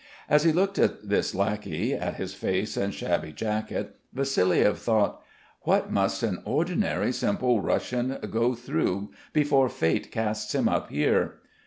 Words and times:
As 0.27 0.43
he 0.45 0.51
looked 0.51 0.79
at 0.79 1.09
this 1.09 1.35
lackey, 1.35 1.93
at 1.93 2.15
his 2.15 2.33
face 2.33 2.75
and 2.75 2.91
shabby 2.91 3.31
jacket, 3.31 3.97
Vassiliev 4.15 4.77
thought: 4.79 5.21
"What 5.61 5.91
must 5.91 6.23
an 6.23 6.41
ordinary 6.43 7.11
simple 7.11 7.61
Russian 7.61 8.17
go 8.31 8.55
through 8.55 9.11
before 9.31 9.69
Fate 9.69 10.11
casts 10.11 10.55
him 10.55 10.67
up 10.67 10.89
here? 10.89 11.35